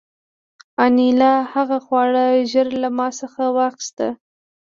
انیلا 0.85 1.33
هغه 1.53 1.77
خواړه 1.85 2.25
ژر 2.51 2.67
له 2.81 2.89
ما 2.97 3.07
څخه 3.19 3.43
واخیستل 3.57 4.11